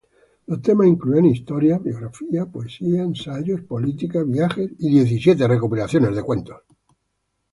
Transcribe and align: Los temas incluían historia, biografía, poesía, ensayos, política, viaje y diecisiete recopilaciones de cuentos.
Los 0.47 0.63
temas 0.63 0.87
incluían 0.87 1.25
historia, 1.25 1.77
biografía, 1.77 2.47
poesía, 2.47 3.03
ensayos, 3.03 3.61
política, 3.61 4.23
viaje 4.23 4.67
y 4.79 4.89
diecisiete 4.89 5.47
recopilaciones 5.47 6.15
de 6.15 6.23
cuentos. 6.23 6.57